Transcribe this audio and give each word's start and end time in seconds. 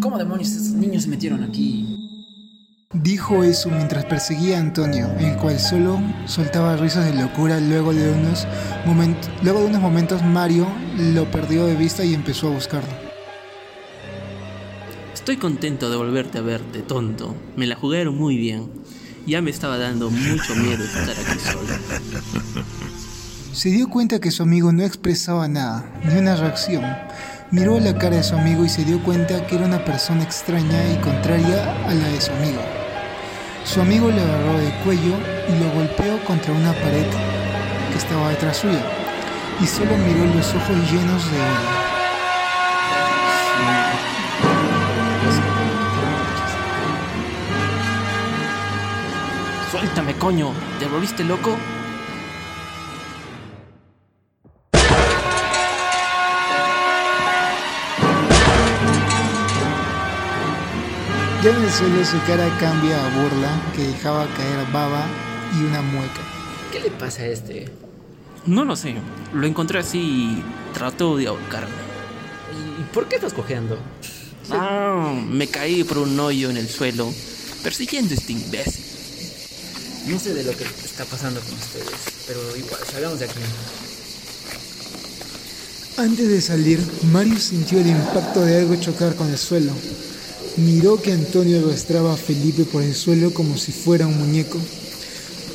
¿Cómo 0.00 0.16
demonios 0.16 0.48
esos 0.52 0.72
niños 0.72 1.02
se 1.02 1.10
metieron 1.10 1.44
aquí? 1.44 1.96
Dijo 2.92 3.44
eso 3.44 3.68
mientras 3.68 4.06
perseguía 4.06 4.56
a 4.56 4.60
Antonio, 4.60 5.10
el 5.18 5.36
cual 5.36 5.60
solo 5.60 6.00
soltaba 6.24 6.76
risas 6.76 7.04
de 7.04 7.20
locura. 7.20 7.60
Luego 7.60 7.92
de, 7.92 8.10
unos 8.10 8.46
luego 9.42 9.60
de 9.60 9.66
unos 9.66 9.82
momentos 9.82 10.22
Mario 10.22 10.66
lo 10.96 11.30
perdió 11.30 11.66
de 11.66 11.76
vista 11.76 12.02
y 12.02 12.14
empezó 12.14 12.48
a 12.48 12.52
buscarlo. 12.52 12.88
Estoy 15.12 15.36
contento 15.36 15.90
de 15.90 15.96
volverte 15.98 16.38
a 16.38 16.40
verte, 16.40 16.80
tonto. 16.80 17.36
Me 17.56 17.66
la 17.66 17.76
jugaron 17.76 18.16
muy 18.16 18.38
bien. 18.38 18.70
Ya 19.26 19.42
me 19.42 19.50
estaba 19.50 19.76
dando 19.76 20.10
mucho 20.10 20.56
miedo 20.56 20.82
estar 20.82 21.10
aquí 21.10 21.38
solo. 21.38 22.64
Se 23.52 23.68
dio 23.68 23.90
cuenta 23.90 24.18
que 24.18 24.30
su 24.30 24.42
amigo 24.42 24.72
no 24.72 24.82
expresaba 24.82 25.46
nada, 25.46 26.00
ni 26.04 26.18
una 26.18 26.36
reacción. 26.36 26.84
Miró 27.52 27.80
la 27.80 27.98
cara 27.98 28.14
de 28.14 28.22
su 28.22 28.36
amigo 28.36 28.64
y 28.64 28.68
se 28.68 28.84
dio 28.84 29.02
cuenta 29.02 29.44
que 29.44 29.56
era 29.56 29.66
una 29.66 29.84
persona 29.84 30.22
extraña 30.22 30.92
y 30.92 30.96
contraria 30.98 31.74
a 31.84 31.92
la 31.94 32.06
de 32.06 32.20
su 32.20 32.30
amigo. 32.30 32.60
Su 33.64 33.80
amigo 33.80 34.08
le 34.08 34.22
agarró 34.22 34.56
del 34.56 34.72
cuello 34.84 35.14
y 35.48 35.58
lo 35.58 35.68
golpeó 35.72 36.24
contra 36.26 36.52
una 36.52 36.72
pared 36.74 37.06
que 37.90 37.98
estaba 37.98 38.28
detrás 38.28 38.58
suya 38.58 38.80
y 39.60 39.66
solo 39.66 39.96
miró 39.96 40.32
los 40.32 40.54
ojos 40.54 40.92
llenos 40.92 41.28
de 41.28 41.38
odio. 41.38 41.90
Suéltame, 49.72 50.14
coño. 50.14 50.52
¿Te 50.78 50.86
volviste 50.86 51.24
loco? 51.24 51.56
Ya 61.42 61.56
en 61.56 61.62
el 61.62 61.70
suelo 61.70 62.04
su 62.04 62.20
cara 62.26 62.54
cambia 62.60 63.02
a 63.02 63.22
burla 63.22 63.72
que 63.74 63.82
dejaba 63.82 64.26
caer 64.36 64.70
baba 64.70 65.06
y 65.58 65.64
una 65.64 65.80
mueca. 65.80 66.20
¿Qué 66.70 66.80
le 66.80 66.90
pasa 66.90 67.22
a 67.22 67.26
este? 67.28 67.66
No 68.44 68.66
lo 68.66 68.76
sé. 68.76 68.96
Lo 69.32 69.46
encontré 69.46 69.78
así 69.78 69.98
y 69.98 70.44
trató 70.74 71.16
de 71.16 71.28
ahorcarme. 71.28 71.72
¿Y 72.78 72.82
por 72.92 73.08
qué 73.08 73.16
estás 73.16 73.32
cojeando? 73.32 73.78
Ah, 74.50 75.14
me 75.30 75.46
caí 75.46 75.82
por 75.82 75.96
un 75.96 76.20
hoyo 76.20 76.50
en 76.50 76.58
el 76.58 76.68
suelo 76.68 77.10
persiguiendo 77.62 78.12
a 78.12 78.18
este 78.18 78.32
imbécil. 78.32 78.84
No 80.08 80.18
sé 80.18 80.34
de 80.34 80.44
lo 80.44 80.54
que 80.54 80.64
está 80.64 81.06
pasando 81.06 81.40
con 81.40 81.54
ustedes, 81.54 81.88
pero 82.26 82.54
igual, 82.54 82.80
salgamos 82.84 83.18
de 83.18 83.24
aquí. 83.24 83.40
Antes 85.96 86.28
de 86.28 86.40
salir, 86.42 86.80
Mario 87.10 87.38
sintió 87.38 87.80
el 87.80 87.86
impacto 87.86 88.42
de 88.42 88.58
algo 88.58 88.76
chocar 88.76 89.14
con 89.14 89.30
el 89.30 89.38
suelo. 89.38 89.72
Miró 90.60 91.00
que 91.00 91.12
Antonio 91.12 91.60
arrastraba 91.60 92.12
a 92.12 92.16
Felipe 92.16 92.64
por 92.64 92.82
el 92.82 92.94
suelo 92.94 93.32
como 93.32 93.56
si 93.56 93.72
fuera 93.72 94.06
un 94.06 94.18
muñeco. 94.18 94.58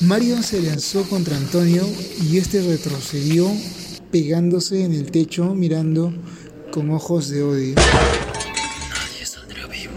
Mario 0.00 0.40
se 0.44 0.62
lanzó 0.62 1.02
contra 1.08 1.36
Antonio 1.36 1.84
y 2.22 2.38
este 2.38 2.62
retrocedió 2.62 3.50
pegándose 4.12 4.84
en 4.84 4.92
el 4.92 5.10
techo 5.10 5.54
mirando 5.54 6.12
con 6.70 6.90
ojos 6.90 7.30
de 7.30 7.42
odio. 7.42 7.74
Nadie 7.74 9.26
saldrá 9.26 9.66
vivo. 9.66 9.92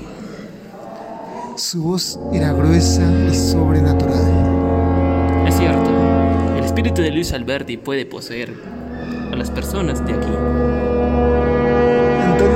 Su 1.55 1.83
voz 1.83 2.19
era 2.33 2.51
gruesa 2.53 3.03
y 3.31 3.35
sobrenatural. 3.35 5.47
Es 5.47 5.55
cierto, 5.55 5.91
el 6.57 6.63
espíritu 6.63 7.03
de 7.03 7.11
Luis 7.11 7.31
Alberti 7.31 7.77
puede 7.77 8.07
poseer 8.07 8.55
a 9.31 9.35
las 9.35 9.51
personas 9.51 10.03
de 10.05 10.13
aquí. 10.13 10.94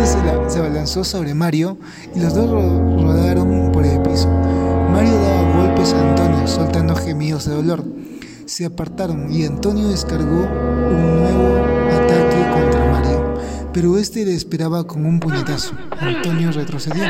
Se, 0.06 0.18
la, 0.26 0.50
se 0.50 0.60
abalanzó 0.60 1.04
sobre 1.04 1.34
Mario 1.34 1.78
y 2.16 2.20
los 2.20 2.34
dos 2.34 2.50
ro- 2.50 2.98
rodaron 3.02 3.72
por 3.72 3.86
el 3.86 4.02
piso. 4.02 4.28
Mario 4.92 5.14
daba 5.22 5.66
golpes 5.68 5.94
a 5.94 6.10
Antonio, 6.10 6.48
soltando 6.48 6.96
gemidos 6.96 7.46
de 7.46 7.54
dolor. 7.56 7.84
Se 8.46 8.66
apartaron 8.66 9.32
y 9.32 9.46
Antonio 9.46 9.88
descargó 9.90 10.26
un 10.48 11.16
nuevo 11.22 11.64
ataque 11.92 12.62
contra 12.62 12.92
Mario, 12.92 13.34
pero 13.72 13.98
este 14.00 14.26
le 14.26 14.34
esperaba 14.34 14.84
con 14.86 15.06
un 15.06 15.20
puñetazo. 15.20 15.74
Antonio 16.00 16.52
retrocedió. 16.52 17.04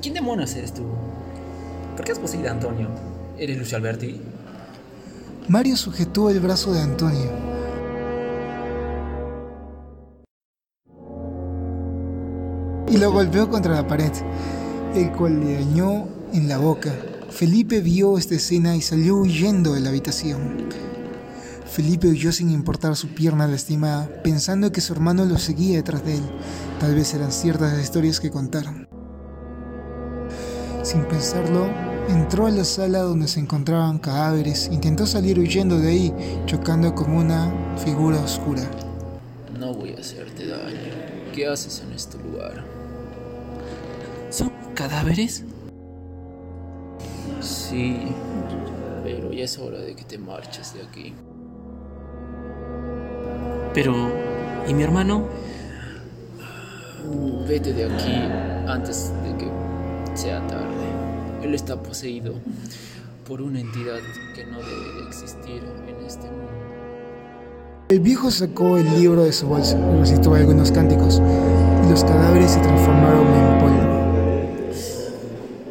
¿Quién 0.00 0.14
demonios 0.14 0.54
eres 0.54 0.72
tú? 0.74 0.84
¿Por 1.96 2.04
qué 2.04 2.12
has 2.12 2.18
poseído 2.18 2.48
a 2.48 2.52
Antonio? 2.52 2.88
¿Eres 3.38 3.58
Lucio 3.58 3.76
Alberti? 3.78 4.20
Mario 5.48 5.76
sujetó 5.76 6.30
el 6.30 6.38
brazo 6.40 6.72
de 6.72 6.80
Antonio. 6.80 7.53
Y 12.94 12.96
lo 12.96 13.10
golpeó 13.10 13.50
contra 13.50 13.74
la 13.74 13.88
pared, 13.88 14.12
el 14.94 15.10
cual 15.10 15.40
le 15.40 15.54
dañó 15.54 16.06
en 16.32 16.48
la 16.48 16.58
boca. 16.58 16.92
Felipe 17.28 17.80
vio 17.80 18.16
esta 18.16 18.36
escena 18.36 18.76
y 18.76 18.82
salió 18.82 19.16
huyendo 19.16 19.74
de 19.74 19.80
la 19.80 19.88
habitación. 19.88 20.68
Felipe 21.66 22.06
huyó 22.06 22.30
sin 22.30 22.50
importar 22.50 22.94
su 22.94 23.08
pierna 23.08 23.48
lastimada, 23.48 24.08
pensando 24.22 24.70
que 24.70 24.80
su 24.80 24.92
hermano 24.92 25.24
lo 25.24 25.38
seguía 25.38 25.74
detrás 25.74 26.04
de 26.04 26.18
él. 26.18 26.22
Tal 26.78 26.94
vez 26.94 27.12
eran 27.14 27.32
ciertas 27.32 27.72
las 27.72 27.82
historias 27.82 28.20
que 28.20 28.30
contaron. 28.30 28.86
Sin 30.84 31.02
pensarlo, 31.06 31.66
entró 32.08 32.46
a 32.46 32.52
la 32.52 32.62
sala 32.62 33.00
donde 33.00 33.26
se 33.26 33.40
encontraban 33.40 33.98
cadáveres, 33.98 34.70
intentó 34.70 35.04
salir 35.04 35.40
huyendo 35.40 35.80
de 35.80 35.88
ahí, 35.88 36.14
chocando 36.46 36.94
con 36.94 37.10
una 37.10 37.52
figura 37.76 38.20
oscura. 38.20 38.62
No 39.58 39.74
voy 39.74 39.94
a 39.94 40.00
hacerte 40.00 40.46
daño. 40.46 41.32
¿Qué 41.34 41.48
haces 41.48 41.82
en 41.84 41.92
este 41.92 42.18
lugar? 42.18 42.83
¿Son 44.74 44.88
cadáveres? 44.88 45.44
Sí, 47.40 47.96
pero 49.04 49.32
ya 49.32 49.44
es 49.44 49.56
hora 49.56 49.78
de 49.78 49.94
que 49.94 50.02
te 50.02 50.18
marches 50.18 50.74
de 50.74 50.82
aquí. 50.82 51.14
Pero... 53.72 53.94
¿Y 54.66 54.74
mi 54.74 54.82
hermano? 54.82 55.28
Vete 57.48 57.72
de 57.72 57.84
aquí 57.84 58.20
antes 58.66 59.12
de 59.22 59.36
que 59.36 59.50
sea 60.16 60.44
tarde. 60.48 60.64
Él 61.42 61.54
está 61.54 61.80
poseído 61.80 62.34
por 63.28 63.42
una 63.42 63.60
entidad 63.60 64.00
que 64.34 64.44
no 64.44 64.58
debe 64.58 65.02
de 65.02 65.06
existir 65.06 65.62
en 65.86 66.04
este 66.04 66.26
mundo. 66.26 66.50
El 67.90 68.00
viejo 68.00 68.28
sacó 68.30 68.76
el 68.76 68.92
libro 68.98 69.22
de 69.22 69.32
su 69.32 69.46
bolsa 69.46 69.78
y 69.78 70.00
recitó 70.00 70.34
algunos 70.34 70.72
cánticos, 70.72 71.22
y 71.86 71.90
los 71.90 72.02
cadáveres 72.02 72.50
se 72.50 72.60
transformaron 72.60 73.26
en 73.26 73.58
polvo. 73.60 74.03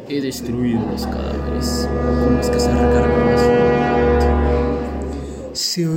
He 0.06 0.20
destruido 0.20 0.82
los 0.90 1.06
cadáveres 1.06 1.88
con 2.22 2.36
los 2.36 2.50
que 2.50 2.60
se 2.60 2.70
recargaba 2.70 3.38
su 3.38 3.48
mente. 3.48 4.26
Se 5.54 5.88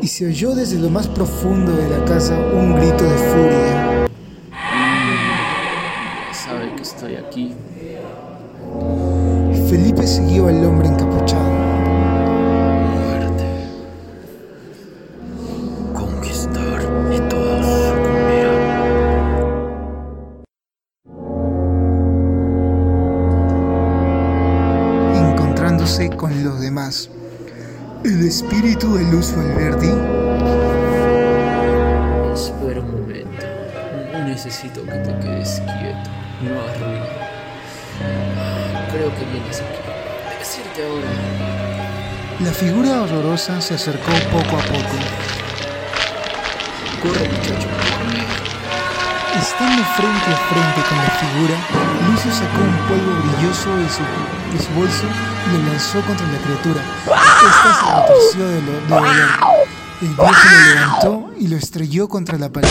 y 0.00 0.08
se 0.08 0.26
oyó 0.26 0.56
desde 0.56 0.80
lo 0.80 0.90
más 0.90 1.06
profundo 1.06 1.70
de 1.70 1.88
la 1.88 2.04
casa 2.04 2.36
un 2.36 2.74
grito 2.74 3.04
de 3.04 3.18
furia. 3.18 4.08
Sabe 6.32 6.74
que 6.74 6.82
estoy 6.82 7.14
aquí. 7.14 7.54
Felipe 9.70 10.08
siguió 10.08 10.48
al 10.48 10.64
hombre 10.64 10.88
encapuchado. 10.88 11.61
Necesito 34.32 34.82
que 34.86 34.92
te 34.92 35.12
quedes 35.20 35.60
quieto. 35.60 36.08
No 36.40 36.58
hagas 36.62 36.80
ruido. 36.80 37.06
Creo 38.90 39.14
que 39.14 39.24
vienes 39.26 39.60
aquí. 39.60 39.80
Debes 40.30 40.58
irte 40.58 40.86
ahora. 40.88 41.08
La 42.40 42.50
figura 42.52 43.02
horrorosa 43.02 43.60
se 43.60 43.74
acercó 43.74 44.10
poco 44.32 44.56
a 44.56 44.62
poco. 44.72 44.96
Corre, 47.02 47.28
muchacho. 47.28 47.68
corre. 47.68 48.24
Estando 49.38 49.84
frente 49.96 50.30
a 50.32 50.36
frente 50.48 50.80
con 50.88 50.96
la 50.96 51.10
figura, 51.20 51.56
Lucio 52.10 52.32
sacó 52.32 52.60
un 52.62 52.76
polvo 52.88 53.12
brilloso 53.34 53.76
de 53.76 53.88
su, 53.90 54.02
de 54.56 54.64
su 54.64 54.72
bolso 54.72 55.04
y 55.46 55.58
lo 55.58 55.68
lanzó 55.72 56.00
contra 56.06 56.26
la 56.28 56.38
criatura. 56.38 56.80
Esta 57.04 57.70
se 57.74 57.84
retorció 58.00 58.48
de, 58.48 58.62
lo- 58.62 58.80
de 58.80 58.88
dolor. 58.88 59.30
El 60.00 60.08
viejo 60.08 60.24
lo 60.24 60.74
levantó 60.74 61.30
y 61.38 61.48
lo 61.48 61.56
estrelló 61.58 62.08
contra 62.08 62.38
la 62.38 62.48
pared. 62.48 62.68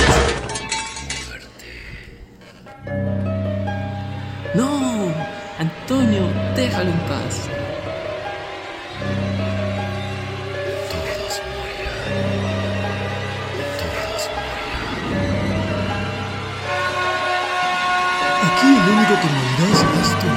Toño, 5.87 6.27
déjalo 6.55 6.91
en 6.91 6.99
paz. 6.99 7.49
Aquí 18.43 18.67
el 18.67 18.89
único 18.93 19.13
que 19.19 19.27
morirá 19.27 19.65
es 19.71 19.81
esto. 20.05 20.27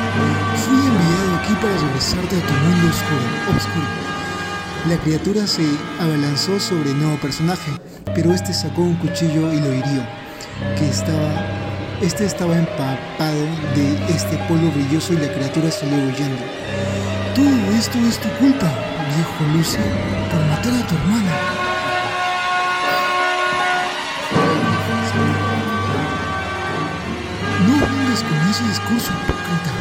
Fui 0.64 0.76
enviado 0.76 1.37
aquí 1.41 1.55
para 1.61 1.76
regresarte 1.76 2.37
a 2.37 2.46
tu 2.46 2.52
mundo 2.55 2.88
oscuro. 2.88 3.56
oscuro. 3.56 4.14
La 4.88 4.96
criatura 4.99 5.46
se 5.46 5.67
abalanzó 6.00 6.58
sobre 6.58 6.91
el 6.91 6.99
nuevo 6.99 7.17
personaje, 7.19 7.73
pero 8.14 8.32
este 8.32 8.52
sacó 8.52 8.82
un 8.82 8.96
cuchillo 8.96 9.52
y 9.52 9.61
lo 9.61 9.73
hirió, 9.73 10.06
que 10.76 10.88
estaba 10.88 11.73
este 12.00 12.25
estaba 12.25 12.56
empapado 12.56 13.44
de 13.75 13.94
este 14.08 14.37
polvo 14.49 14.70
brilloso 14.73 15.12
y 15.12 15.17
la 15.17 15.32
criatura 15.32 15.70
salió 15.70 15.96
huyendo. 15.96 16.43
Todo 17.35 17.79
esto 17.79 17.99
es 17.99 18.19
tu 18.19 18.29
culpa, 18.38 18.70
dijo 19.17 19.56
Lucy, 19.56 19.79
por 20.31 20.41
matar 20.46 20.73
a 20.73 20.87
tu 20.87 20.94
hermana. 20.94 21.32
No 27.67 27.75
vengas 27.75 28.23
con 28.23 28.50
ese 28.50 28.64
discurso 28.69 29.12
hipócrita. 29.12 29.73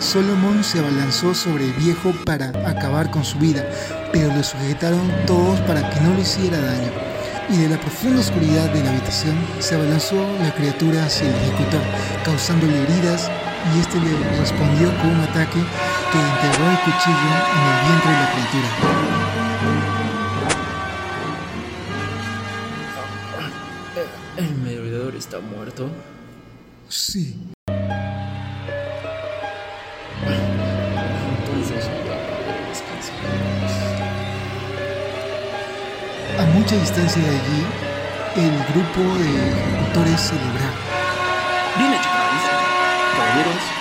Solomon 0.00 0.64
se 0.64 0.80
abalanzó 0.80 1.34
sobre 1.34 1.66
el 1.66 1.72
viejo 1.74 2.12
para 2.24 2.48
acabar 2.68 3.10
con 3.10 3.24
su 3.24 3.38
vida, 3.38 3.64
pero 4.12 4.34
lo 4.34 4.42
sujetaron 4.42 5.10
todos 5.26 5.60
para 5.60 5.88
que 5.90 6.00
no 6.00 6.14
le 6.14 6.22
hiciera 6.22 6.60
daño. 6.60 7.11
Y 7.52 7.58
de 7.58 7.68
la 7.68 7.78
profunda 7.78 8.20
oscuridad 8.20 8.72
de 8.72 8.82
la 8.82 8.90
habitación 8.90 9.36
se 9.58 9.74
abalanzó 9.74 10.16
la 10.40 10.54
criatura 10.54 11.04
hacia 11.04 11.28
el 11.28 11.34
ejecutor, 11.34 11.82
causándole 12.24 12.82
heridas, 12.82 13.30
y 13.74 13.80
este 13.80 14.00
le 14.00 14.38
respondió 14.38 14.88
con 14.96 15.10
un 15.10 15.20
ataque 15.20 15.60
que 15.60 16.18
enterró 16.18 16.70
el 16.70 16.78
cuchillo 16.78 17.32
en 17.52 17.62
el 17.68 17.78
vientre 17.86 18.10
de 18.10 18.18
la 18.18 18.30
criatura. 18.32 18.68
¿El 24.38 24.54
merodeador 24.54 25.14
está 25.14 25.40
muerto? 25.40 25.90
Sí, 26.88 27.36
mucha 36.62 36.76
distancia 36.76 37.20
de 37.20 37.28
allí, 37.28 37.66
el 38.36 38.56
grupo 38.72 39.18
de 39.18 39.50
ejecutores 39.50 40.20
celebraba. 40.20 40.78
Bien 41.76 41.92
hecho. 41.92 42.08
Caballeros, 43.16 43.71